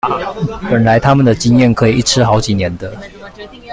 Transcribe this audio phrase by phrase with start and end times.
[0.67, 2.97] 本來他們的經驗可以一吃好幾年的